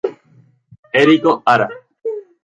Eriko 1.01 1.33
Hara 1.45 1.67